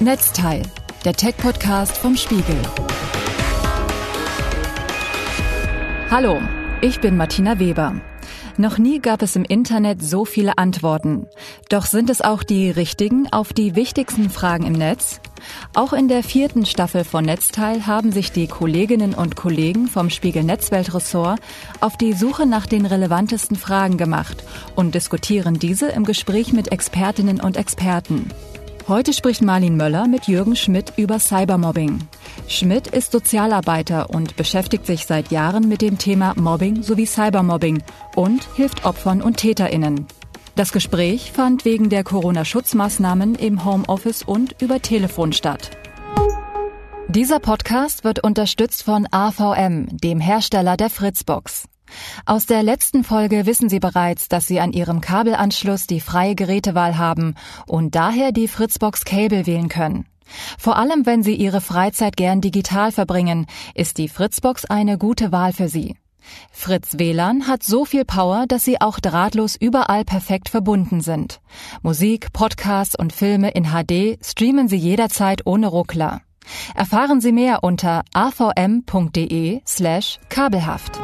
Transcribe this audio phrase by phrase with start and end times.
[0.00, 0.62] Netzteil,
[1.04, 2.56] der Tech-Podcast vom Spiegel.
[6.10, 6.40] Hallo,
[6.80, 8.00] ich bin Martina Weber.
[8.56, 11.28] Noch nie gab es im Internet so viele Antworten.
[11.68, 15.20] Doch sind es auch die richtigen auf die wichtigsten Fragen im Netz?
[15.74, 20.44] Auch in der vierten Staffel von Netzteil haben sich die Kolleginnen und Kollegen vom Spiegel
[20.44, 21.40] Netzweltressort
[21.80, 27.40] auf die Suche nach den relevantesten Fragen gemacht und diskutieren diese im Gespräch mit Expertinnen
[27.40, 28.30] und Experten.
[28.88, 32.08] Heute spricht Marlin Möller mit Jürgen Schmidt über Cybermobbing.
[32.46, 37.82] Schmidt ist Sozialarbeiter und beschäftigt sich seit Jahren mit dem Thema Mobbing sowie Cybermobbing
[38.16, 40.06] und hilft Opfern und Täterinnen.
[40.58, 45.70] Das Gespräch fand wegen der Corona-Schutzmaßnahmen im Homeoffice und über Telefon statt.
[47.06, 51.68] Dieser Podcast wird unterstützt von AVM, dem Hersteller der Fritzbox.
[52.26, 56.98] Aus der letzten Folge wissen Sie bereits, dass Sie an Ihrem Kabelanschluss die freie Gerätewahl
[56.98, 57.36] haben
[57.68, 60.06] und daher die Fritzbox Cable wählen können.
[60.58, 65.52] Vor allem, wenn Sie Ihre Freizeit gern digital verbringen, ist die Fritzbox eine gute Wahl
[65.52, 65.94] für Sie.
[66.52, 71.40] Fritz WLAN hat so viel Power, dass sie auch drahtlos überall perfekt verbunden sind.
[71.82, 76.20] Musik, Podcasts und Filme in HD streamen Sie jederzeit ohne Ruckler.
[76.74, 80.98] Erfahren Sie mehr unter avm.de slash kabelhaft.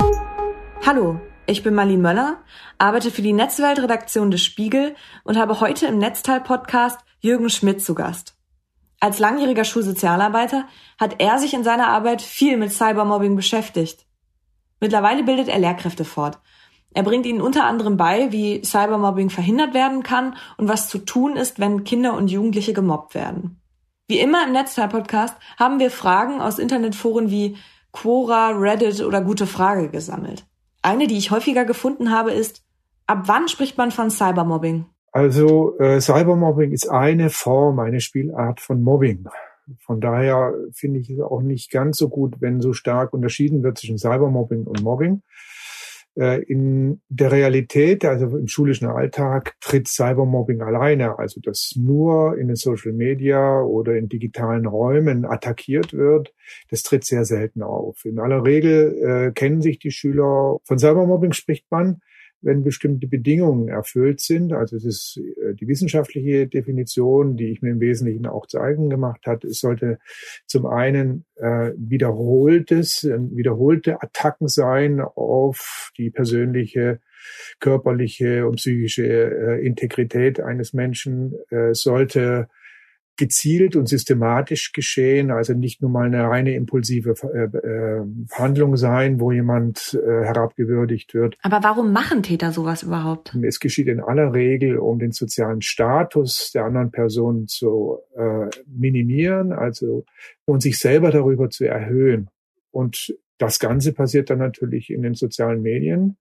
[0.87, 2.39] Hallo, ich bin Marlene Möller,
[2.79, 8.35] arbeite für die Netzweltredaktion des Spiegel und habe heute im Netzteil-Podcast Jürgen Schmidt zu Gast.
[9.01, 10.67] Als langjähriger Schulsozialarbeiter
[10.99, 14.07] hat er sich in seiner Arbeit viel mit Cybermobbing beschäftigt.
[14.81, 16.39] Mittlerweile bildet er Lehrkräfte fort.
[16.93, 21.37] Er bringt ihnen unter anderem bei, wie Cybermobbing verhindert werden kann und was zu tun
[21.37, 23.61] ist, wenn Kinder und Jugendliche gemobbt werden.
[24.07, 27.57] Wie immer im Netzteil-Podcast haben wir Fragen aus Internetforen wie
[27.91, 30.45] Quora, Reddit oder Gute Frage gesammelt.
[30.83, 32.63] Eine, die ich häufiger gefunden habe, ist,
[33.07, 34.87] ab wann spricht man von Cybermobbing?
[35.11, 39.27] Also äh, Cybermobbing ist eine Form, eine Spielart von Mobbing.
[39.81, 43.79] Von daher finde ich es auch nicht ganz so gut, wenn so stark unterschieden wird
[43.79, 45.23] zwischen Cybermobbing und Mobbing.
[46.17, 52.47] Äh, in der Realität, also im schulischen Alltag, tritt Cybermobbing alleine, also dass nur in
[52.47, 56.33] den Social Media oder in digitalen Räumen attackiert wird,
[56.71, 58.05] das tritt sehr selten auf.
[58.05, 60.59] In aller Regel äh, kennen sich die Schüler.
[60.63, 62.01] Von Cybermobbing spricht man,
[62.45, 64.53] wenn bestimmte Bedingungen erfüllt sind.
[64.53, 68.91] Also es ist äh, die wissenschaftliche Definition, die ich mir im Wesentlichen auch zu eigen
[68.91, 69.45] gemacht hat.
[69.45, 69.99] Es sollte
[70.47, 77.01] zum einen äh, wiederholtes, äh, wiederholte Attacken sein auf die persönliche
[77.61, 82.49] körperliche und psychische äh, Integrität eines Menschen, äh, sollte
[83.17, 88.03] gezielt und systematisch geschehen, also nicht nur mal eine reine impulsive äh, äh,
[88.33, 91.37] Handlung sein, wo jemand äh, herabgewürdigt wird.
[91.43, 93.37] Aber warum machen Täter sowas überhaupt?
[93.43, 99.53] Es geschieht in aller Regel, um den sozialen Status der anderen Person zu äh, minimieren,
[99.53, 100.05] also
[100.45, 102.29] und sich selber darüber zu erhöhen.
[102.71, 106.17] Und das Ganze passiert dann natürlich in den sozialen Medien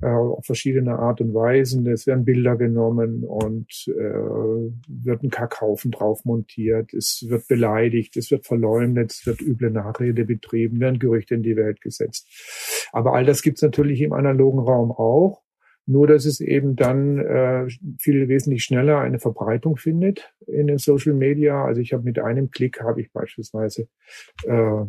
[0.00, 1.86] äh, auf verschiedene Art und Weisen.
[1.86, 6.94] Es werden Bilder genommen und äh, wird ein Kackhaufen drauf montiert.
[6.94, 11.56] Es wird beleidigt, es wird verleumdet, es wird üble Nachrede betrieben, werden Gerüchte in die
[11.56, 12.26] Welt gesetzt.
[12.92, 15.42] Aber all das gibt es natürlich im analogen Raum auch.
[15.84, 17.66] Nur, dass es eben dann äh,
[17.98, 21.64] viel wesentlich schneller eine Verbreitung findet in den Social Media.
[21.64, 23.88] Also ich habe mit einem Klick habe ich beispielsweise
[24.46, 24.84] äh,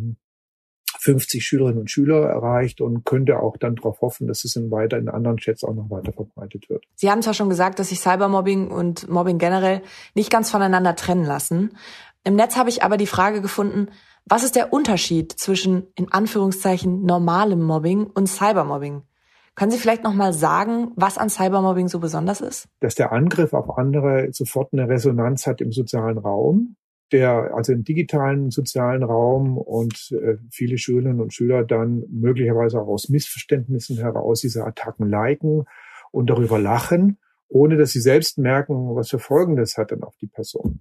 [1.04, 4.98] 50 Schülerinnen und Schüler erreicht und könnte auch dann darauf hoffen, dass es in weiter
[4.98, 6.86] in anderen Chats auch noch weiter verbreitet wird.
[6.96, 9.82] Sie haben zwar schon gesagt, dass sich Cybermobbing und Mobbing generell
[10.16, 11.78] nicht ganz voneinander trennen lassen.
[12.24, 13.90] Im Netz habe ich aber die Frage gefunden,
[14.26, 19.02] was ist der Unterschied zwischen in Anführungszeichen normalem Mobbing und Cybermobbing?
[19.56, 22.70] Können Sie vielleicht noch mal sagen, was an Cybermobbing so besonders ist?
[22.80, 26.78] Dass der Angriff auf andere sofort eine Resonanz hat im sozialen Raum,
[27.12, 32.88] der, also im digitalen sozialen Raum und äh, viele Schülerinnen und Schüler dann möglicherweise auch
[32.88, 35.66] aus Missverständnissen heraus diese Attacken liken
[36.12, 40.16] und darüber lachen, ohne dass sie selbst merken, was für Folgen das hat dann auf
[40.18, 40.80] die Person.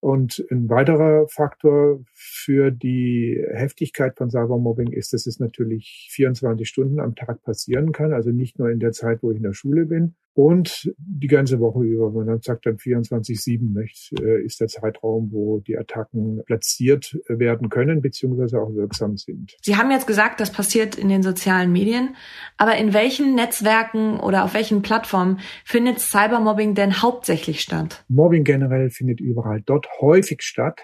[0.00, 7.00] Und ein weiterer Faktor für die Heftigkeit von Cybermobbing ist, dass es natürlich 24 Stunden
[7.00, 9.86] am Tag passieren kann, also nicht nur in der Zeit, wo ich in der Schule
[9.86, 12.10] bin, und die ganze Woche über.
[12.10, 18.02] Man dann sagt dann 24-7 äh, ist der Zeitraum, wo die Attacken platziert werden können,
[18.02, 19.56] beziehungsweise auch wirksam sind.
[19.62, 22.16] Sie haben jetzt gesagt, das passiert in den sozialen Medien.
[22.58, 28.04] Aber in welchen Netzwerken oder auf welchen Plattformen findet Cybermobbing denn hauptsächlich statt?
[28.08, 30.82] Mobbing generell findet überall dort häufig statt,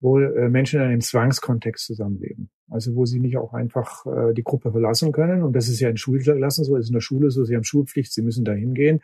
[0.00, 2.50] wo äh, Menschen in einem Zwangskontext zusammenleben.
[2.70, 5.42] Also wo sie nicht auch einfach äh, die Gruppe verlassen können.
[5.42, 8.12] Und das ist ja in Schulklassen so, ist in der Schule so, sie haben Schulpflicht,
[8.12, 9.00] sie müssen da hingehen.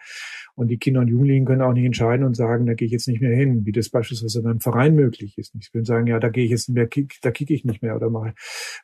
[0.54, 3.08] Und die Kinder und Jugendlichen können auch nicht entscheiden und sagen, da gehe ich jetzt
[3.08, 5.52] nicht mehr hin, wie das beispielsweise beim Verein möglich ist.
[5.52, 7.82] Sie können sagen, ja, da gehe ich jetzt nicht mehr, kick, da kicke ich nicht
[7.82, 8.34] mehr oder mal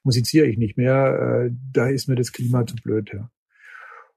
[0.02, 3.10] musiziere ich nicht mehr, äh, da ist mir das Klima zu blöd.
[3.12, 3.30] Ja.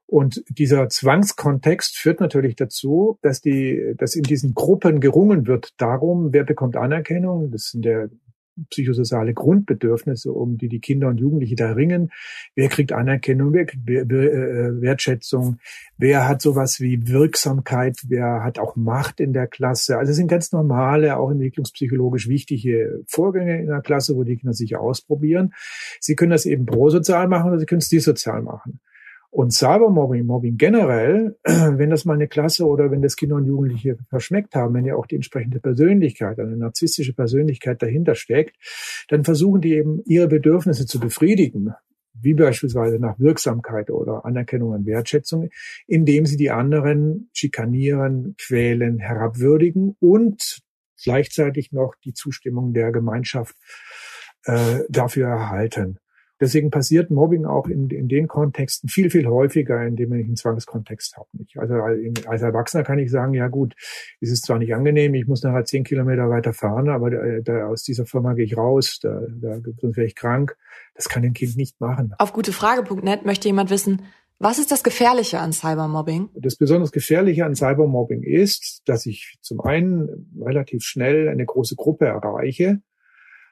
[0.06, 6.32] Und dieser Zwangskontext führt natürlich dazu, dass die, dass in diesen Gruppen gerungen wird darum,
[6.32, 7.50] wer bekommt Anerkennung.
[7.50, 8.10] Das sind der
[8.70, 12.10] psychosoziale Grundbedürfnisse, um die die Kinder und Jugendliche da ringen.
[12.54, 15.58] Wer kriegt Anerkennung, wer kriegt äh, Wertschätzung,
[15.98, 19.98] wer hat sowas wie Wirksamkeit, wer hat auch Macht in der Klasse.
[19.98, 24.54] Also es sind ganz normale, auch entwicklungspsychologisch wichtige Vorgänge in der Klasse, wo die Kinder
[24.54, 25.52] sich ausprobieren.
[26.00, 28.80] Sie können das eben prosozial machen oder sie können es dissozial machen.
[29.36, 33.98] Und Cybermobbing, Mobbing generell, wenn das mal eine Klasse oder wenn das Kinder und Jugendliche
[34.08, 38.56] verschmeckt haben, wenn ja auch die entsprechende Persönlichkeit, eine narzisstische Persönlichkeit dahinter steckt,
[39.08, 41.74] dann versuchen die eben ihre Bedürfnisse zu befriedigen,
[42.14, 45.50] wie beispielsweise nach Wirksamkeit oder Anerkennung und Wertschätzung,
[45.86, 50.62] indem sie die anderen schikanieren, quälen, herabwürdigen und
[51.04, 53.54] gleichzeitig noch die Zustimmung der Gemeinschaft
[54.44, 55.98] äh, dafür erhalten.
[56.40, 61.16] Deswegen passiert Mobbing auch in, in den Kontexten viel, viel häufiger, indem ich einen Zwangskontext
[61.16, 61.28] habe.
[61.56, 61.74] Also
[62.28, 63.74] als Erwachsener kann ich sagen, ja gut,
[64.20, 67.66] es ist zwar nicht angenehm, ich muss nachher zehn Kilometer weiter fahren, aber da, da,
[67.66, 70.56] aus dieser Firma gehe ich raus, da, da sonst wäre ich krank.
[70.94, 72.14] Das kann ein Kind nicht machen.
[72.18, 74.02] Auf gutefrage.net möchte jemand wissen,
[74.38, 76.28] was ist das Gefährliche an Cybermobbing?
[76.34, 82.06] Das besonders Gefährliche an Cybermobbing ist, dass ich zum einen relativ schnell eine große Gruppe
[82.06, 82.82] erreiche,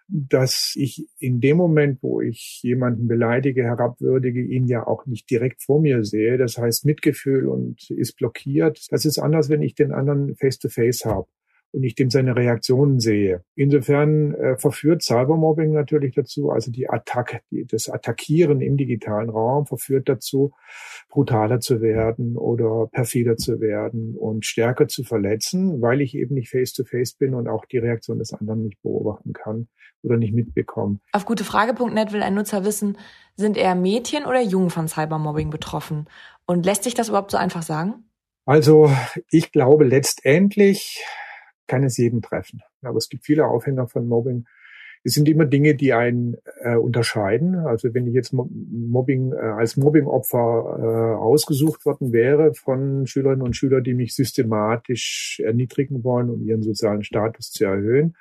[0.08, 5.62] dass ich in dem Moment, wo ich jemanden beleidige, herabwürdige, ihn ja auch nicht direkt
[5.62, 6.36] vor mir sehe.
[6.36, 8.86] Das heißt Mitgefühl und ist blockiert.
[8.90, 11.28] Das ist anders, wenn ich den anderen face-to-face habe
[11.74, 13.42] und ich dem seine Reaktionen sehe.
[13.56, 19.66] Insofern äh, verführt Cybermobbing natürlich dazu, also die Attacke, die, das Attackieren im digitalen Raum
[19.66, 20.52] verführt dazu,
[21.08, 26.48] brutaler zu werden oder perfider zu werden und stärker zu verletzen, weil ich eben nicht
[26.48, 29.68] face-to-face -face bin und auch die Reaktion des anderen nicht beobachten kann
[30.02, 31.00] oder nicht mitbekomme.
[31.12, 32.98] Auf gutefrage.net will ein Nutzer wissen,
[33.36, 36.06] sind eher Mädchen oder Jungen von Cybermobbing betroffen?
[36.46, 38.04] Und lässt sich das überhaupt so einfach sagen?
[38.44, 38.90] Also
[39.30, 41.02] ich glaube letztendlich
[41.66, 42.62] kann es jeden treffen.
[42.82, 44.46] Aber es gibt viele Aufhänger von Mobbing,
[45.06, 47.56] es sind immer Dinge, die einen äh, unterscheiden.
[47.56, 53.54] Also wenn ich jetzt Mobbing äh, als Mobbingopfer äh, ausgesucht worden wäre von Schülerinnen und
[53.54, 58.16] Schülern, die mich systematisch erniedrigen wollen, um ihren sozialen Status zu erhöhen,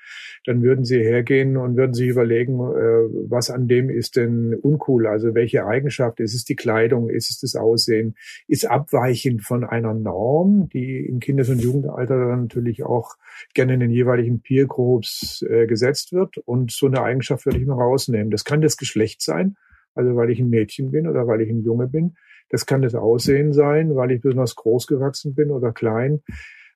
[0.45, 5.07] dann würden sie hergehen und würden sich überlegen, äh, was an dem ist denn uncool?
[5.07, 6.19] Also welche Eigenschaft?
[6.19, 7.09] Ist es die Kleidung?
[7.09, 8.15] Ist es das Aussehen?
[8.49, 13.15] Ist abweichend von einer Norm, die im Kindes- und Jugendalter dann natürlich auch
[13.53, 17.65] gerne in den jeweiligen Peer Groups äh, gesetzt wird und so eine Eigenschaft würde ich
[17.65, 18.31] mal rausnehmen.
[18.31, 19.55] Das kann das Geschlecht sein,
[19.95, 22.15] also weil ich ein Mädchen bin oder weil ich ein Junge bin.
[22.49, 26.21] Das kann das Aussehen sein, weil ich besonders groß gewachsen bin oder klein,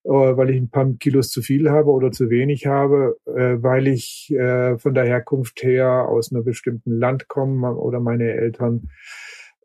[0.04, 3.88] äh, weil ich ein paar Kilos zu viel habe oder zu wenig habe, äh, weil
[3.88, 8.90] ich äh, von der Herkunft her aus einem bestimmten Land komme oder meine Eltern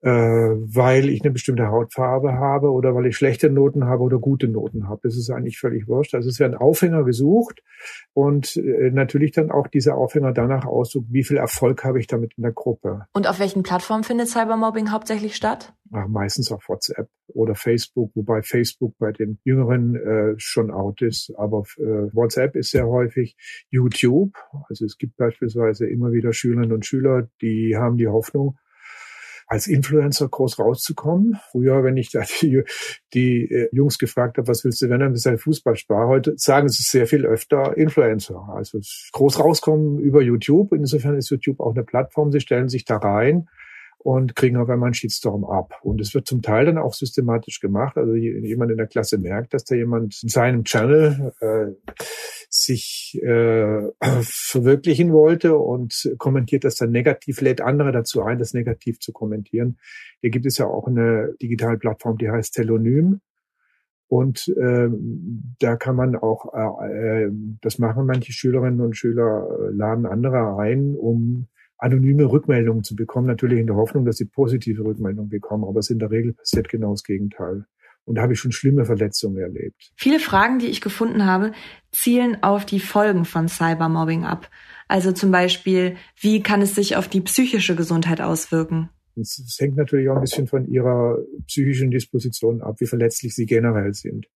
[0.05, 4.89] weil ich eine bestimmte Hautfarbe habe oder weil ich schlechte Noten habe oder gute Noten
[4.89, 5.01] habe.
[5.05, 6.15] Das ist eigentlich völlig wurscht.
[6.15, 7.63] Also es werden Aufhänger gesucht
[8.13, 12.33] und äh, natürlich dann auch dieser Aufhänger danach aussucht, wie viel Erfolg habe ich damit
[12.37, 13.07] in der Gruppe.
[13.13, 15.73] Und auf welchen Plattformen findet Cybermobbing hauptsächlich statt?
[15.93, 21.33] Ach, meistens auf WhatsApp oder Facebook, wobei Facebook bei den Jüngeren äh, schon out ist.
[21.37, 23.37] Aber äh, WhatsApp ist sehr häufig
[23.71, 24.33] YouTube.
[24.69, 28.57] Also es gibt beispielsweise immer wieder Schülerinnen und Schüler, die haben die Hoffnung,
[29.53, 31.39] als Influencer groß rauszukommen.
[31.51, 32.63] Früher, wenn ich da die,
[33.13, 36.09] die äh, Jungs gefragt habe, was willst du werden, dann bist du ein Fußballspar.
[36.09, 38.49] Heute sagen sie sehr viel öfter Influencer.
[38.55, 38.81] Also
[39.13, 40.73] groß rauskommen über YouTube.
[40.73, 42.33] Insofern ist YouTube auch eine Plattform.
[42.33, 43.47] Sie stellen sich da rein
[44.03, 45.79] und kriegen auf einmal einen Shitstorm ab.
[45.83, 47.97] Und es wird zum Teil dann auch systematisch gemacht.
[47.97, 51.93] Also jemand in der Klasse merkt, dass da jemand in seinem Channel äh,
[52.49, 53.83] sich äh,
[54.23, 59.79] verwirklichen wollte und kommentiert das dann negativ, lädt andere dazu ein, das negativ zu kommentieren.
[60.21, 63.21] Hier gibt es ja auch eine digitale Plattform, die heißt Telonym.
[64.09, 64.89] Und äh,
[65.61, 67.31] da kann man auch, äh, äh
[67.63, 71.47] das machen manche Schülerinnen und Schüler, äh, laden andere ein, um
[71.83, 75.91] anonyme Rückmeldungen zu bekommen, natürlich in der Hoffnung, dass sie positive Rückmeldungen bekommen, aber es
[75.91, 77.65] in der Regel passiert genau das Gegenteil.
[78.05, 79.93] Und da habe ich schon schlimme Verletzungen erlebt.
[79.97, 81.53] Viele Fragen, die ich gefunden habe,
[81.93, 84.51] zielen auf die Folgen von Cybermobbing ab.
[84.89, 88.89] Also zum Beispiel, wie kann es sich auf die psychische Gesundheit auswirken?
[89.15, 93.93] Es hängt natürlich auch ein bisschen von ihrer psychischen Disposition ab, wie verletzlich sie generell
[93.95, 94.27] sind.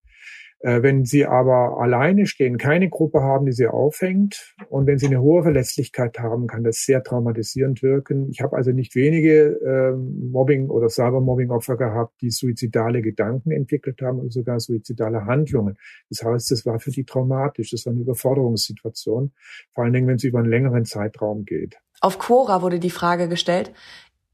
[0.61, 5.07] Äh, wenn Sie aber alleine stehen, keine Gruppe haben, die Sie aufhängt und wenn Sie
[5.07, 8.29] eine hohe Verletzlichkeit haben, kann das sehr traumatisierend wirken.
[8.31, 14.19] Ich habe also nicht wenige äh, Mobbing- oder Cybermobbing-Opfer gehabt, die suizidale Gedanken entwickelt haben
[14.19, 15.77] und sogar suizidale Handlungen.
[16.11, 19.33] Das heißt, das war für die traumatisch, das war eine Überforderungssituation,
[19.73, 21.79] vor allen Dingen, wenn es über einen längeren Zeitraum geht.
[22.01, 23.73] Auf Quora wurde die Frage gestellt,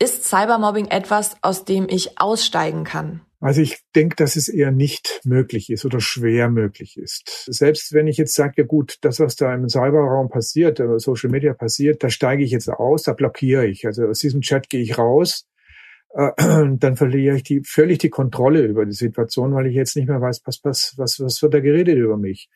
[0.02, 3.21] ist Cybermobbing etwas, aus dem ich aussteigen kann?
[3.38, 7.47] Also ich denke, dass es eher nicht möglich ist oder schwer möglich ist.
[7.47, 11.30] Selbst wenn ich jetzt sage, ja gut, das, was da im Cyberraum passiert, äh, Social
[11.30, 13.87] Media passiert, da steige ich jetzt aus, da blockiere ich.
[13.87, 15.44] Also aus diesem Chat gehe ich raus,
[16.37, 20.21] dann verliere ich die, völlig die Kontrolle über die Situation, weil ich jetzt nicht mehr
[20.21, 22.50] weiß, was, was, was, was wird da geredet über mich.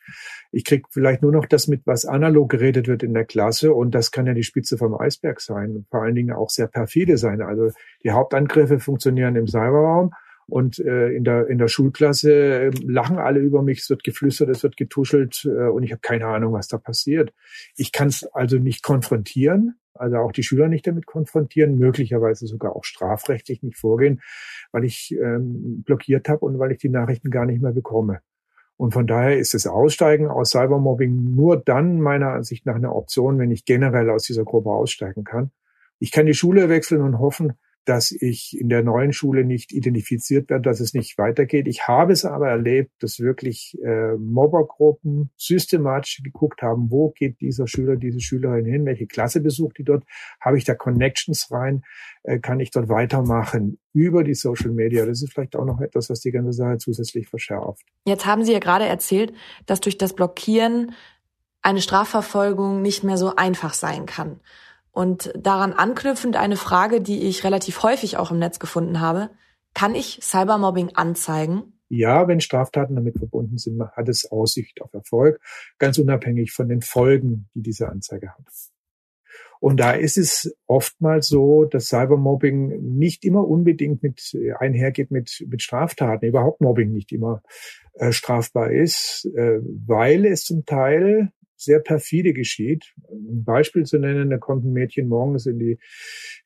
[0.51, 3.95] Ich krieg vielleicht nur noch das mit, was analog geredet wird in der Klasse und
[3.95, 5.85] das kann ja die Spitze vom Eisberg sein.
[5.89, 7.41] Vor allen Dingen auch sehr perfide sein.
[7.41, 7.71] Also
[8.03, 10.11] die Hauptangriffe funktionieren im Cyberraum
[10.47, 14.49] und äh, in, der, in der Schulklasse äh, lachen alle über mich, es wird geflüstert,
[14.49, 17.33] es wird getuschelt äh, und ich habe keine Ahnung, was da passiert.
[17.75, 22.75] Ich kann es also nicht konfrontieren, also auch die Schüler nicht damit konfrontieren, möglicherweise sogar
[22.75, 24.21] auch strafrechtlich nicht vorgehen,
[24.71, 28.21] weil ich ähm, blockiert habe und weil ich die Nachrichten gar nicht mehr bekomme.
[28.77, 33.39] Und von daher ist das Aussteigen aus Cybermobbing nur dann meiner Ansicht nach eine Option,
[33.39, 35.51] wenn ich generell aus dieser Gruppe aussteigen kann.
[35.99, 37.53] Ich kann die Schule wechseln und hoffen,
[37.87, 41.69] dass ich in der neuen Schule nicht identifiziert werde, dass es nicht weitergeht.
[41.69, 47.65] Ich habe es aber erlebt, dass wirklich äh, Mobbergruppen systematisch geguckt haben, wo geht dieser
[47.65, 50.03] Schüler, diese Schülerin hin, welche Klasse besucht die dort,
[50.41, 51.83] habe ich da Connections rein,
[52.23, 55.05] äh, kann ich dort weitermachen über die Social Media.
[55.05, 57.85] Das ist vielleicht auch noch etwas, was die ganze Sache zusätzlich verschärft.
[58.05, 59.31] Jetzt haben Sie ja gerade erzählt,
[59.65, 60.91] dass durch das Blockieren
[61.61, 64.41] eine Strafverfolgung nicht mehr so einfach sein kann.
[64.97, 69.29] Und daran anknüpfend eine Frage, die ich relativ häufig auch im Netz gefunden habe.
[69.75, 71.79] Kann ich Cybermobbing anzeigen?
[71.87, 75.39] Ja, wenn Straftaten damit verbunden sind, hat es Aussicht auf Erfolg,
[75.77, 78.47] ganz unabhängig von den Folgen, die diese Anzeige hat.
[79.59, 85.61] Und da ist es oftmals so, dass Cybermobbing nicht immer unbedingt mit einhergeht mit, mit
[85.61, 87.43] Straftaten, überhaupt Mobbing nicht immer
[87.93, 92.93] äh, strafbar ist, äh, weil es zum Teil sehr perfide geschieht.
[93.09, 95.79] Ein Beispiel zu nennen, da kommt ein Mädchen morgens in die,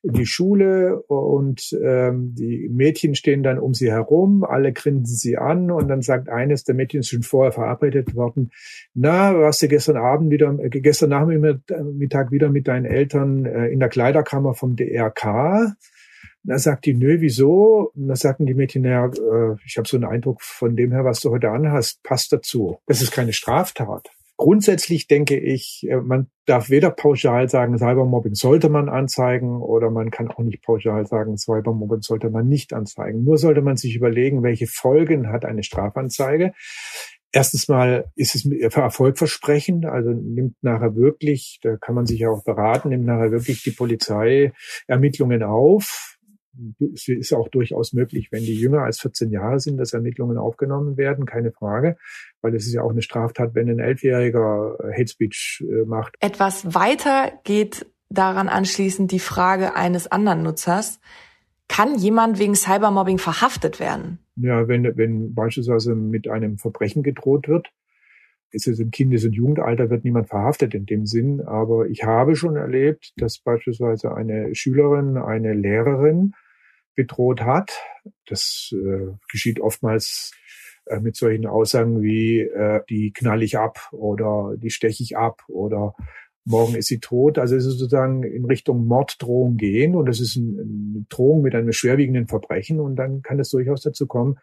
[0.02, 5.36] in die Schule und ähm, die Mädchen stehen dann um sie herum, alle grinsen sie
[5.36, 8.50] an und dann sagt eines der Mädchen, ist schon vorher verabredet worden,
[8.94, 13.80] na, warst du gestern Abend wieder, äh, gestern Nachmittag wieder mit deinen Eltern äh, in
[13.80, 15.76] der Kleiderkammer vom DRK?
[16.44, 17.92] Da sagt die, nö, wieso?
[17.94, 21.04] Und da sagten die Mädchen, naja, äh, ich habe so einen Eindruck von dem her,
[21.04, 22.78] was du heute anhast, passt dazu.
[22.86, 24.10] Das ist keine Straftat.
[24.42, 30.10] Grundsätzlich denke ich, äh, man darf weder pauschal sagen, Cybermobbing sollte man anzeigen oder man
[30.10, 33.22] kann auch nicht pauschal sagen, Cybermobbing sollte man nicht anzeigen.
[33.22, 36.54] Nur sollte man sich überlegen, welche Folgen hat eine Strafanzeige.
[37.30, 42.18] Erstens mal ist es für Erfolg versprechend, also nimmt nachher wirklich, da kann man sich
[42.18, 44.52] ja auch beraten, nimmt nachher wirklich die Polizei
[44.88, 46.18] Ermittlungen auf,
[46.94, 50.96] es ist auch durchaus möglich, wenn die jünger als 14 Jahre sind, dass Ermittlungen aufgenommen
[50.96, 51.96] werden, keine Frage,
[52.42, 56.16] weil es ist ja auch eine Straftat, wenn ein Elfjähriger äh, Hate Speech äh, macht.
[56.20, 61.00] Etwas weiter geht daran anschließend die Frage eines anderen Nutzers.
[61.68, 64.18] Kann jemand wegen Cybermobbing verhaftet werden?
[64.36, 67.70] Ja, wenn, wenn beispielsweise mit einem Verbrechen gedroht wird,
[68.50, 72.36] ist es im Kindes- und Jugendalter wird niemand verhaftet in dem Sinn, aber ich habe
[72.36, 76.34] schon erlebt, dass beispielsweise eine Schülerin eine Lehrerin
[76.94, 77.72] bedroht hat.
[78.26, 80.32] Das äh, geschieht oftmals
[80.86, 85.42] äh, mit solchen Aussagen wie äh, die knall ich ab oder die steche ich ab
[85.48, 85.94] oder
[86.44, 87.38] morgen ist sie tot.
[87.38, 91.72] Also es ist sozusagen in Richtung Morddrohung gehen und das ist eine Drohung mit einem
[91.72, 94.38] schwerwiegenden Verbrechen und dann kann es durchaus dazu kommen,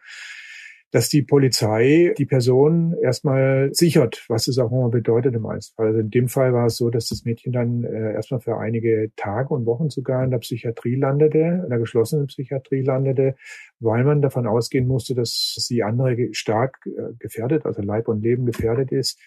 [0.90, 5.88] dass die Polizei die Person erstmal sichert, was es auch immer bedeutet im Einzelfall.
[5.88, 9.12] Also in dem Fall war es so, dass das Mädchen dann äh, erstmal für einige
[9.16, 13.36] Tage und Wochen sogar in der Psychiatrie landete, in der geschlossenen Psychiatrie landete,
[13.78, 18.44] weil man davon ausgehen musste, dass sie andere stark äh, gefährdet, also Leib und Leben
[18.44, 19.18] gefährdet ist.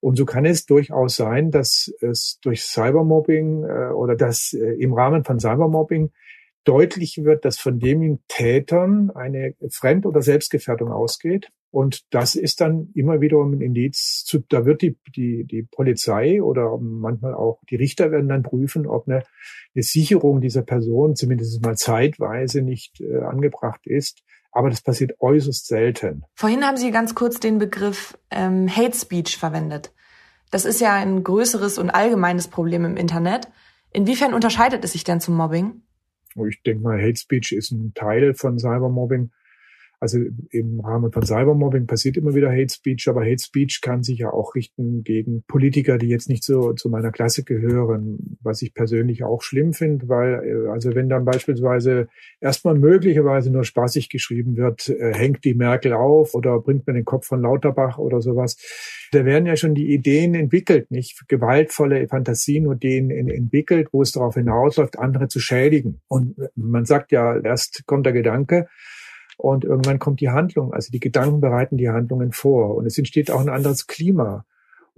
[0.00, 4.92] Und so kann es durchaus sein, dass es durch Cybermobbing äh, oder dass äh, im
[4.92, 6.10] Rahmen von Cybermobbing
[6.64, 11.50] deutlich wird, dass von den Tätern eine Fremd- oder Selbstgefährdung ausgeht.
[11.70, 16.42] Und das ist dann immer wiederum ein Indiz, zu, da wird die, die, die Polizei
[16.42, 19.22] oder manchmal auch die Richter werden dann prüfen, ob eine,
[19.74, 24.22] eine Sicherung dieser Person zumindest mal zeitweise nicht äh, angebracht ist.
[24.50, 26.24] Aber das passiert äußerst selten.
[26.34, 29.92] Vorhin haben Sie ganz kurz den Begriff ähm, Hate Speech verwendet.
[30.50, 33.48] Das ist ja ein größeres und allgemeines Problem im Internet.
[33.92, 35.82] Inwiefern unterscheidet es sich denn zum Mobbing?
[36.48, 39.30] Ich denke mal, Hate Speech ist ein Teil von Cybermobbing.
[40.00, 40.18] Also
[40.50, 44.32] im Rahmen von Cybermobbing passiert immer wieder Hate Speech, aber Hate Speech kann sich ja
[44.32, 49.24] auch richten gegen Politiker, die jetzt nicht so zu meiner Klasse gehören, was ich persönlich
[49.24, 52.08] auch schlimm finde, weil äh, also wenn dann beispielsweise
[52.40, 57.04] erstmal möglicherweise nur spaßig geschrieben wird, äh, hängt die Merkel auf oder bringt mir den
[57.04, 58.56] Kopf von Lauterbach oder sowas,
[59.10, 64.12] da werden ja schon die Ideen entwickelt, nicht gewaltvolle Fantasien und Ideen entwickelt, wo es
[64.12, 66.00] darauf hinausläuft, andere zu schädigen.
[66.08, 68.68] Und man sagt ja, erst kommt der Gedanke,
[69.38, 70.74] und irgendwann kommt die Handlung.
[70.74, 72.74] Also die Gedanken bereiten die Handlungen vor.
[72.74, 74.44] Und es entsteht auch ein anderes Klima.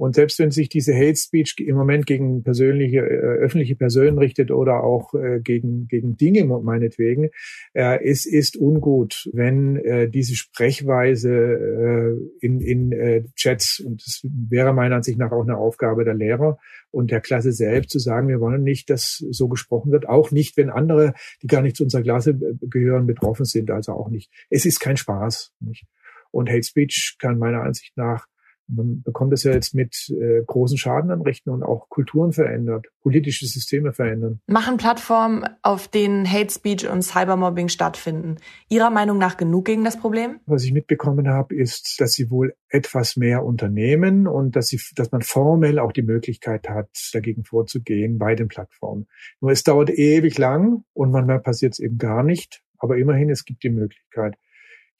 [0.00, 4.50] Und selbst wenn sich diese Hate Speech im Moment gegen persönliche, äh, öffentliche Personen richtet
[4.50, 7.28] oder auch äh, gegen, gegen Dinge meinetwegen,
[7.75, 14.23] äh, es ist ungut, wenn äh, diese Sprechweise äh, in, in äh, Chats, und das
[14.25, 16.59] wäre meiner Ansicht nach auch eine Aufgabe der Lehrer
[16.90, 20.57] und der Klasse selbst, zu sagen, wir wollen nicht, dass so gesprochen wird, auch nicht,
[20.57, 24.33] wenn andere, die gar nicht zu unserer Klasse äh, gehören, betroffen sind, also auch nicht.
[24.49, 25.52] Es ist kein Spaß.
[25.61, 25.85] Nicht?
[26.30, 28.26] Und Hate Speech kann meiner Ansicht nach
[28.70, 33.46] man bekommt es ja jetzt mit äh, großen Schaden anrichten und auch Kulturen verändert, politische
[33.46, 34.40] Systeme verändern.
[34.46, 38.36] Machen Plattformen, auf denen Hate Speech und Cybermobbing stattfinden,
[38.68, 40.40] Ihrer Meinung nach genug gegen das Problem?
[40.46, 45.10] Was ich mitbekommen habe, ist, dass sie wohl etwas mehr unternehmen und dass sie, dass
[45.10, 49.06] man formell auch die Möglichkeit hat, dagegen vorzugehen bei den Plattformen.
[49.40, 52.62] Nur es dauert ewig lang und manchmal passiert es eben gar nicht.
[52.78, 54.36] Aber immerhin, es gibt die Möglichkeit.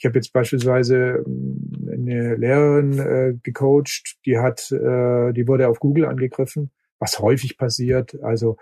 [0.01, 5.79] Ich habe jetzt beispielsweise ähm, eine Lehrerin äh, gecoacht, die hat, äh, die wurde auf
[5.79, 8.57] Google angegriffen, was häufig passiert, also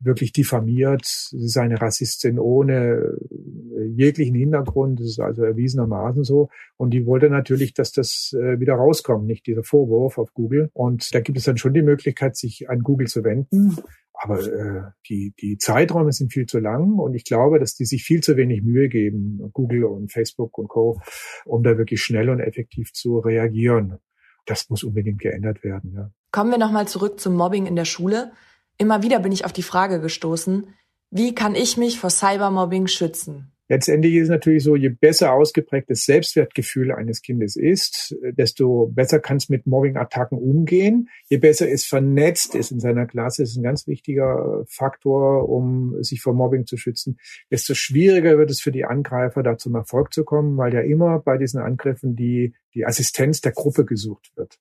[0.00, 1.04] wirklich diffamiert.
[1.04, 6.48] Sie ist eine Rassistin ohne äh, jeglichen Hintergrund, das ist also erwiesenermaßen so.
[6.76, 10.70] Und die wollte natürlich, dass das äh, wieder rauskommt, nicht dieser Vorwurf auf Google.
[10.72, 13.76] Und da gibt es dann schon die Möglichkeit, sich an Google zu wenden.
[14.18, 18.02] Aber äh, die, die Zeiträume sind viel zu lang und ich glaube, dass die sich
[18.02, 21.00] viel zu wenig Mühe geben, Google und Facebook und Co.,
[21.44, 23.98] um da wirklich schnell und effektiv zu reagieren.
[24.46, 25.92] Das muss unbedingt geändert werden.
[25.94, 26.10] Ja.
[26.30, 28.32] Kommen wir nochmal zurück zum Mobbing in der Schule.
[28.78, 30.66] Immer wieder bin ich auf die Frage gestoßen,
[31.10, 33.52] wie kann ich mich vor Cybermobbing schützen?
[33.68, 39.18] Letztendlich ist es natürlich so, je besser ausgeprägt das Selbstwertgefühl eines Kindes ist, desto besser
[39.18, 41.08] kann es mit Mobbing-Attacken umgehen.
[41.28, 46.22] Je besser es vernetzt ist in seiner Klasse, ist ein ganz wichtiger Faktor, um sich
[46.22, 47.18] vor Mobbing zu schützen,
[47.50, 51.18] desto schwieriger wird es für die Angreifer, da zum Erfolg zu kommen, weil ja immer
[51.18, 54.60] bei diesen Angriffen die, die Assistenz der Gruppe gesucht wird.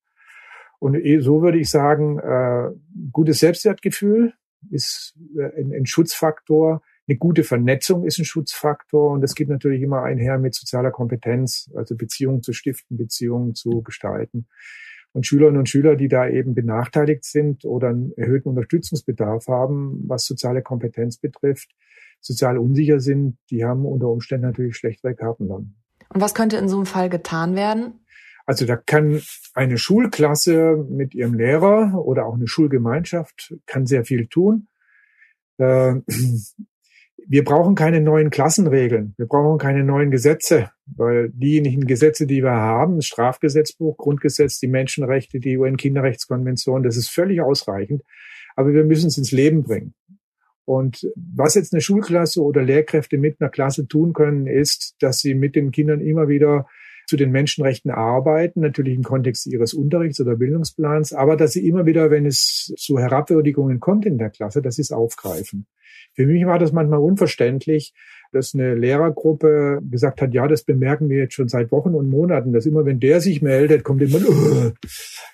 [0.85, 2.69] Und eh, so würde ich sagen, äh,
[3.11, 4.33] gutes Selbstwertgefühl
[4.69, 9.81] ist äh, ein, ein Schutzfaktor, eine gute Vernetzung ist ein Schutzfaktor und das geht natürlich
[9.81, 14.45] immer einher mit sozialer Kompetenz, also Beziehungen zu stiften, Beziehungen zu gestalten.
[15.11, 20.25] Und Schülerinnen und Schüler, die da eben benachteiligt sind oder einen erhöhten Unterstützungsbedarf haben, was
[20.25, 21.71] soziale Kompetenz betrifft,
[22.21, 25.73] sozial unsicher sind, die haben unter Umständen natürlich schlechtere Karten dann.
[26.13, 28.04] Und was könnte in so einem Fall getan werden?
[28.45, 29.21] Also da kann
[29.53, 34.67] eine Schulklasse mit ihrem Lehrer oder auch eine Schulgemeinschaft kann sehr viel tun.
[35.57, 35.95] Äh,
[37.27, 42.51] wir brauchen keine neuen Klassenregeln, wir brauchen keine neuen Gesetze, weil diejenigen Gesetze, die wir
[42.51, 48.03] haben, das Strafgesetzbuch, Grundgesetz, die Menschenrechte, die UN-Kinderrechtskonvention, das ist völlig ausreichend.
[48.55, 49.95] Aber wir müssen es ins Leben bringen.
[50.65, 55.35] Und was jetzt eine Schulklasse oder Lehrkräfte mit einer Klasse tun können, ist, dass sie
[55.35, 56.67] mit den Kindern immer wieder
[57.07, 61.85] zu den Menschenrechten arbeiten, natürlich im Kontext ihres Unterrichts oder Bildungsplans, aber dass sie immer
[61.85, 65.67] wieder, wenn es zu Herabwürdigungen kommt in der Klasse, dass sie es aufgreifen.
[66.13, 67.93] Für mich war das manchmal unverständlich,
[68.31, 72.53] dass eine Lehrergruppe gesagt hat, ja, das bemerken wir jetzt schon seit Wochen und Monaten,
[72.53, 74.71] dass immer, wenn der sich meldet, kommt immer, uh,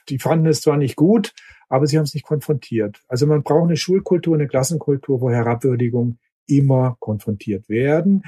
[0.10, 1.34] die fanden es zwar nicht gut,
[1.70, 3.00] aber sie haben es nicht konfrontiert.
[3.08, 8.24] Also man braucht eine Schulkultur, eine Klassenkultur, wo Herabwürdigung immer konfrontiert werden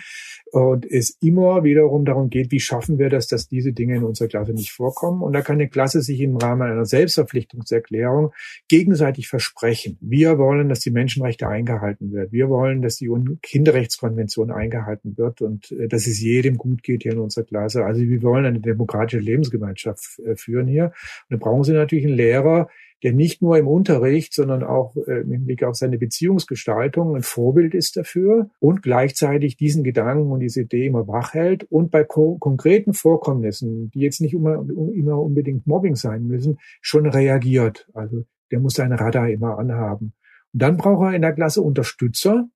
[0.52, 4.28] und es immer wiederum darum geht, wie schaffen wir das, dass diese Dinge in unserer
[4.28, 5.22] Klasse nicht vorkommen.
[5.22, 8.32] Und da kann eine Klasse sich im Rahmen einer Selbstverpflichtungserklärung
[8.68, 9.98] gegenseitig versprechen.
[10.02, 12.32] Wir wollen, dass die Menschenrechte eingehalten werden.
[12.32, 13.10] Wir wollen, dass die
[13.42, 17.86] Kinderrechtskonvention eingehalten wird und äh, dass es jedem gut geht hier in unserer Klasse.
[17.86, 20.86] Also wir wollen eine demokratische Lebensgemeinschaft äh, führen hier.
[20.86, 20.94] Und
[21.30, 22.70] dann brauchen Sie natürlich einen Lehrer,
[23.04, 27.76] der nicht nur im Unterricht, sondern auch äh, im Hinblick auf seine Beziehungsgestaltung ein Vorbild
[27.76, 32.38] ist dafür und gleichzeitig diesen Gedanken und diese Idee immer wach hält und bei ko
[32.38, 37.88] konkreten Vorkommnissen, die jetzt nicht immer, immer unbedingt Mobbing sein müssen, schon reagiert.
[37.94, 40.14] Also der muss seine Radar immer anhaben.
[40.54, 42.48] Und dann braucht er in der Klasse Unterstützer,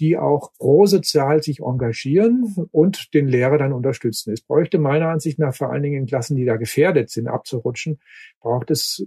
[0.00, 4.32] die auch prosozial sich engagieren und den Lehrer dann unterstützen.
[4.32, 7.98] Es bräuchte meiner Ansicht nach vor allen Dingen in Klassen, die da gefährdet sind, abzurutschen,
[8.40, 9.06] braucht es,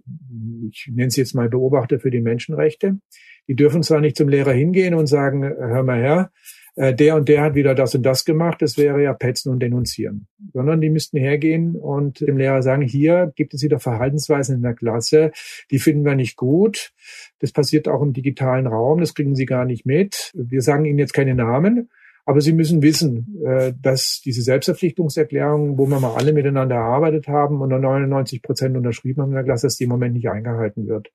[0.69, 2.99] ich nenne es jetzt mal Beobachter für die Menschenrechte.
[3.47, 6.31] Die dürfen zwar nicht zum Lehrer hingehen und sagen, hör mal her,
[6.75, 9.59] äh, der und der hat wieder das und das gemacht, das wäre ja petzen und
[9.59, 10.27] denunzieren.
[10.53, 14.73] Sondern die müssten hergehen und dem Lehrer sagen, hier gibt es wieder Verhaltensweisen in der
[14.73, 15.31] Klasse,
[15.71, 16.91] die finden wir nicht gut.
[17.39, 20.31] Das passiert auch im digitalen Raum, das kriegen Sie gar nicht mit.
[20.33, 21.89] Wir sagen Ihnen jetzt keine Namen,
[22.25, 27.61] aber Sie müssen wissen, äh, dass diese Selbstverpflichtungserklärung, wo wir mal alle miteinander erarbeitet haben
[27.61, 31.11] und 99 Prozent unterschrieben haben in der Klasse, dass die im Moment nicht eingehalten wird.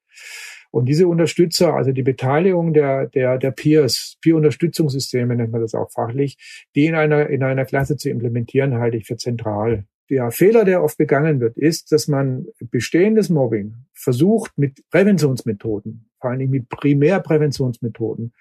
[0.75, 5.93] Und diese Unterstützer, also die Beteiligung der, der, der Peers, Peer-Unterstützungssysteme nennt man das auch
[5.93, 6.37] fachlich,
[6.75, 9.85] die in einer, in einer Klasse zu implementieren, halte ich für zentral.
[10.11, 16.31] Der Fehler, der oft begangen wird, ist, dass man bestehendes Mobbing versucht mit Präventionsmethoden, vor
[16.31, 18.33] allem mit Primärpräventionsmethoden,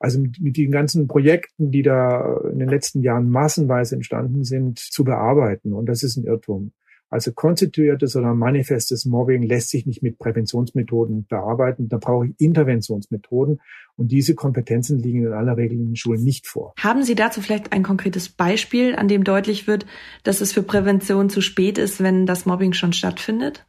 [0.00, 4.78] also mit, mit den ganzen Projekten, die da in den letzten Jahren massenweise entstanden sind,
[4.78, 5.74] zu bearbeiten.
[5.74, 6.72] Und das ist ein Irrtum.
[7.10, 11.88] Also konstituiertes oder manifestes Mobbing lässt sich nicht mit Präventionsmethoden bearbeiten.
[11.88, 13.60] Da brauche ich Interventionsmethoden.
[13.96, 16.74] Und diese Kompetenzen liegen in aller Regel in den Schulen nicht vor.
[16.78, 19.86] Haben Sie dazu vielleicht ein konkretes Beispiel, an dem deutlich wird,
[20.24, 23.64] dass es für Prävention zu spät ist, wenn das Mobbing schon stattfindet?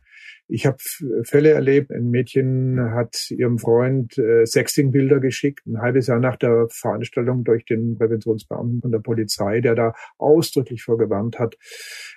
[0.47, 0.77] Ich habe
[1.23, 6.67] Fälle erlebt, ein Mädchen hat ihrem Freund äh, Sexting-Bilder geschickt, ein halbes Jahr nach der
[6.69, 11.57] Veranstaltung durch den Präventionsbeamten von der Polizei, der da ausdrücklich vorgewarnt hat.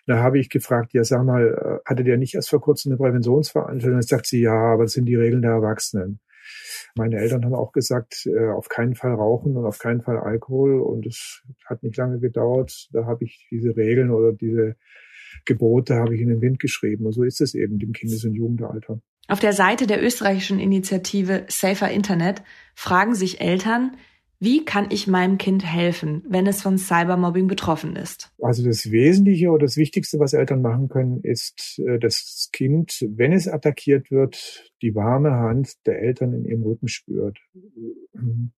[0.07, 2.99] Da habe ich gefragt, ja sag mal, äh, hatte der nicht erst vor kurzem eine
[2.99, 3.99] Präventionsveranstaltung?
[3.99, 6.21] Dann sagt sie, ja, aber das sind die Regeln der Erwachsenen.
[6.95, 10.81] Meine Eltern haben auch gesagt, äh, auf keinen Fall rauchen und auf keinen Fall Alkohol.
[10.81, 12.89] Und es hat nicht lange gedauert.
[12.93, 14.77] Da habe ich diese Regeln oder diese
[15.45, 17.07] Gebote habe ich in den Wind geschrieben.
[17.07, 19.01] Und so ist es eben im Kindes- und Jugendalter.
[19.29, 22.43] Auf der Seite der österreichischen Initiative Safer Internet
[22.75, 23.97] fragen sich Eltern,
[24.41, 28.31] wie kann ich meinem Kind helfen, wenn es von Cybermobbing betroffen ist?
[28.41, 33.33] Also das Wesentliche oder das Wichtigste, was Eltern machen können, ist, äh, das Kind, wenn
[33.33, 37.41] es attackiert wird, die warme Hand der Eltern in ihrem Rücken spürt.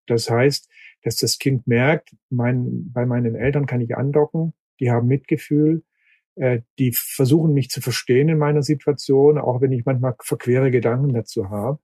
[0.07, 0.69] Das heißt,
[1.03, 5.83] dass das Kind merkt, mein, bei meinen Eltern kann ich andocken, die haben Mitgefühl,
[6.79, 11.51] die versuchen mich zu verstehen in meiner Situation, auch wenn ich manchmal verquere Gedanken dazu
[11.51, 11.79] habe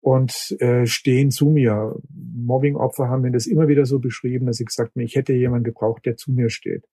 [0.00, 1.96] und äh, stehen zu mir.
[2.10, 5.64] Mobbing-Opfer haben mir das immer wieder so beschrieben, dass sie gesagt haben, ich hätte jemanden
[5.64, 6.84] gebraucht, der zu mir steht.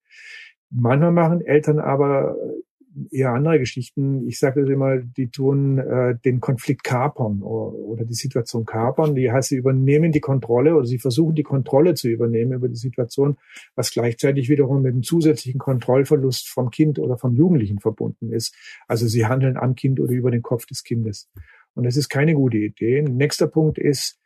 [0.69, 2.35] Manchmal machen Eltern aber
[3.11, 4.27] eher andere Geschichten.
[4.27, 9.15] Ich sage das immer, die tun äh, den Konflikt kapern oder, oder die Situation kapern.
[9.15, 12.75] Die heißt, sie übernehmen die Kontrolle oder sie versuchen die Kontrolle zu übernehmen über die
[12.75, 13.37] Situation,
[13.75, 18.55] was gleichzeitig wiederum mit einem zusätzlichen Kontrollverlust vom Kind oder vom Jugendlichen verbunden ist.
[18.87, 21.29] Also sie handeln am Kind oder über den Kopf des Kindes.
[21.73, 23.01] Und das ist keine gute Idee.
[23.01, 24.19] Nächster Punkt ist,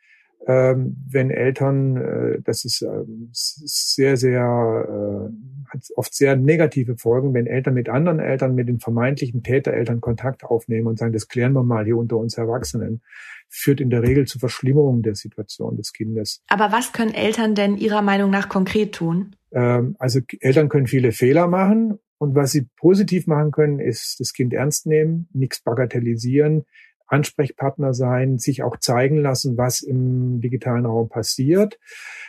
[0.46, 7.46] wenn Eltern, äh, das ist äh, sehr, sehr, äh, hat oft sehr negative Folgen, wenn
[7.46, 11.62] Eltern mit anderen Eltern, mit den vermeintlichen Tätereltern Kontakt aufnehmen und sagen, das klären wir
[11.62, 13.02] mal hier unter uns Erwachsenen,
[13.48, 16.42] führt in der Regel zu Verschlimmerung der Situation des Kindes.
[16.48, 19.36] Aber was können Eltern denn Ihrer Meinung nach konkret tun?
[19.52, 24.32] Ähm, also Eltern können viele Fehler machen und was sie positiv machen können, ist das
[24.32, 26.64] Kind ernst nehmen, nichts bagatellisieren,
[27.10, 31.78] Ansprechpartner sein, sich auch zeigen lassen, was im digitalen Raum passiert.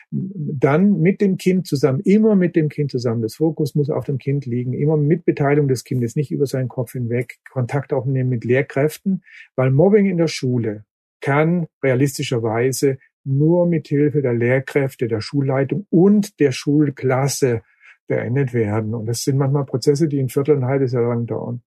[0.09, 3.21] Dann mit dem Kind zusammen, immer mit dem Kind zusammen.
[3.21, 6.67] Das Fokus muss auf dem Kind liegen, immer mit Beteiligung des Kindes, nicht über seinen
[6.67, 9.23] Kopf hinweg, Kontakt aufnehmen mit Lehrkräften,
[9.55, 10.83] weil Mobbing in der Schule
[11.21, 17.61] kann realistischerweise nur mit Hilfe der Lehrkräfte, der Schulleitung und der Schulklasse
[18.07, 18.93] beendet werden.
[18.93, 21.61] Und das sind manchmal Prozesse, die ein Viertel, ein halbes Jahr lang dauern.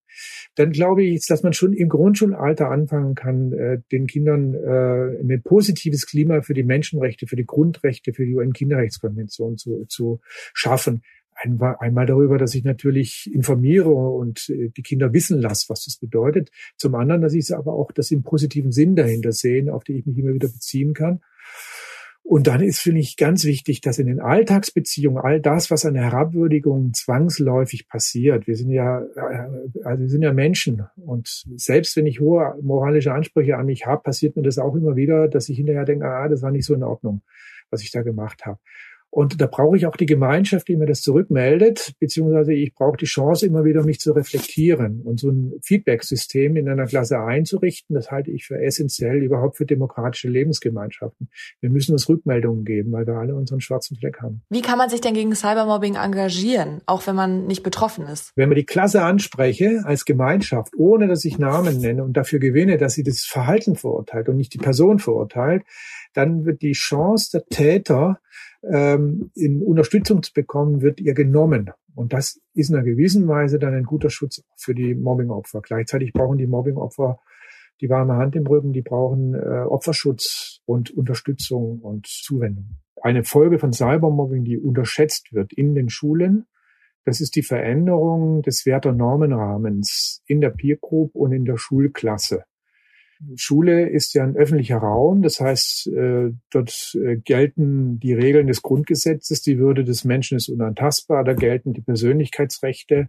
[0.57, 5.43] Dann glaube ich, dass man schon im Grundschulalter anfangen kann, äh, den Kindern äh, ein
[5.43, 10.21] positives Klima für die Menschenrechte, für die Grundrechte, für die UN-Kinderrechtskonvention zu, zu
[10.53, 11.03] schaffen.
[11.37, 16.51] Einmal, darüber, dass ich natürlich informiere und äh, die Kinder wissen lasse, was das bedeutet.
[16.77, 20.07] Zum anderen, dass ich aber auch das im positiven Sinn dahinter sehen, auf die ich
[20.07, 21.21] mich immer wieder beziehen kann.
[22.27, 25.95] Und dann ist, finde ich, ganz wichtig, dass in den Alltagsbeziehungen all das, was an
[25.95, 32.07] Herabwürdigung zwangsläufig passiert, wir sind ja, äh, also wir sind ja Menschen und selbst wenn
[32.07, 35.59] ich hohe moralische Ansprüche an mich habe, passiert mir das auch immer wieder, dass ich
[35.59, 37.21] hinterher denke, ah, das war nicht so in Ordnung,
[37.69, 38.59] was ich da gemacht habe.
[39.15, 43.05] Und da brauche ich auch die Gemeinschaft, die mir das zurückmeldet, beziehungsweise ich brauche die
[43.05, 47.95] Chance, immer wieder mich zu reflektieren und so ein Feedback-System in einer Klasse einzurichten.
[47.95, 51.29] Das halte ich für essentiell überhaupt für demokratische Lebensgemeinschaften.
[51.61, 54.43] Wir müssen uns Rückmeldungen geben, weil wir alle unseren schwarzen Fleck haben.
[54.51, 58.33] Wie kann man sich denn gegen Cybermobbing engagieren, auch wenn man nicht betroffen ist?
[58.35, 62.79] Wenn man die Klasse anspreche als Gemeinschaft, ohne dass ich Namen nenne und dafür gewinne,
[62.79, 65.63] dass sie das Verhalten verurteilt und nicht die Person verurteilt,
[66.15, 68.21] dann wird die Chance der Täter,
[68.63, 71.71] ähm, in Unterstützung zu bekommen, wird ihr genommen.
[71.95, 75.61] Und das ist in einer gewissen Weise dann ein guter Schutz für die Mobbingopfer.
[75.61, 77.19] Gleichzeitig brauchen die Mobbingopfer
[77.81, 82.79] die warme Hand im Rücken, die brauchen äh, Opferschutz und Unterstützung und Zuwendung.
[83.03, 86.47] Eine Folge von Cybermobbing, die unterschätzt wird in den Schulen,
[87.05, 92.45] das ist die Veränderung des Werte-Normenrahmens in der Peer Group und in der Schulklasse.
[93.37, 98.63] Schule ist ja ein öffentlicher Raum, das heißt, äh, dort äh, gelten die Regeln des
[98.63, 103.09] Grundgesetzes, die Würde des Menschen ist unantastbar, da gelten die Persönlichkeitsrechte.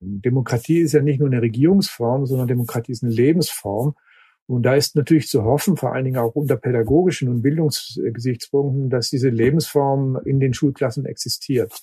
[0.00, 3.94] Demokratie ist ja nicht nur eine Regierungsform, sondern Demokratie ist eine Lebensform.
[4.46, 9.10] Und da ist natürlich zu hoffen, vor allen Dingen auch unter pädagogischen und Bildungsgesichtspunkten, dass
[9.10, 11.82] diese Lebensform in den Schulklassen existiert.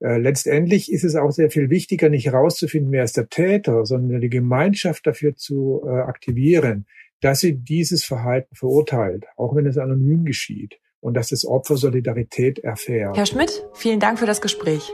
[0.00, 4.20] Äh, letztendlich ist es auch sehr viel wichtiger, nicht herauszufinden, wer ist der Täter, sondern
[4.20, 6.86] die Gemeinschaft dafür zu äh, aktivieren,
[7.20, 12.58] dass sie dieses Verhalten verurteilt, auch wenn es anonym geschieht und dass das Opfer Solidarität
[12.58, 13.16] erfährt.
[13.16, 14.90] Herr Schmidt, vielen Dank für das Gespräch.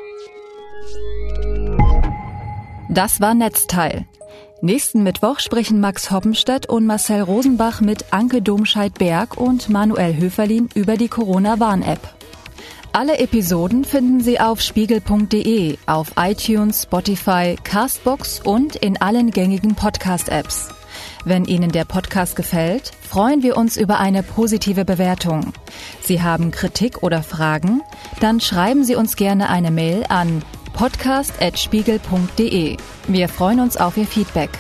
[2.89, 4.07] Das war Netzteil.
[4.61, 10.97] Nächsten Mittwoch sprechen Max Hoppenstedt und Marcel Rosenbach mit Anke Domscheit-Berg und Manuel Höferlin über
[10.97, 12.22] die Corona-Warn-App.
[12.95, 20.69] Alle Episoden finden Sie auf spiegel.de, auf iTunes, Spotify, Castbox und in allen gängigen Podcast-Apps.
[21.25, 25.55] Wenn Ihnen der Podcast gefällt, freuen wir uns über eine positive Bewertung.
[26.03, 27.81] Sie haben Kritik oder Fragen?
[28.21, 30.43] Dann schreiben Sie uns gerne eine Mail an
[30.75, 32.77] podcast.spiegel.de.
[33.09, 34.51] Wir freuen uns auf Ihr Feedback.